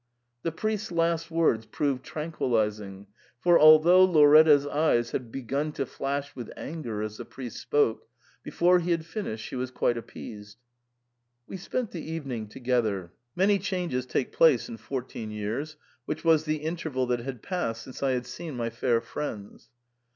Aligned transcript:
The 0.41 0.51
priest's 0.51 0.91
last 0.91 1.29
words 1.29 1.67
proved 1.67 2.03
tranquillising, 2.03 3.05
for, 3.39 3.59
although 3.59 4.03
Lauretta's 4.03 4.65
eyes 4.65 5.11
had 5.11 5.31
begun 5.31 5.73
to 5.73 5.85
flash 5.85 6.35
with 6.35 6.51
anger 6.57 7.03
as 7.03 7.17
the 7.17 7.25
priest 7.25 7.57
spoke, 7.59 8.07
before 8.41 8.79
he 8.79 8.89
had 8.89 9.05
finished 9.05 9.45
she 9.45 9.55
was 9.55 9.69
quite 9.69 9.99
appeased. 9.99 10.57
We 11.45 11.55
spent 11.57 11.91
the 11.91 12.01
evening 12.01 12.47
together. 12.47 13.13
Many 13.35 13.59
changes 13.59 14.07
take 14.07 14.31
place 14.33 14.67
in 14.67 14.77
fourteen 14.77 15.29
years, 15.29 15.75
which 16.05 16.23
was 16.25 16.45
the 16.45 16.63
interval 16.63 17.05
that 17.05 17.19
had 17.19 17.43
passed 17.43 17.83
since 17.83 18.01
I 18.01 18.13
had 18.13 18.25
seen 18.25 18.55
my 18.55 18.71
fair 18.71 19.01
friends. 19.01 19.69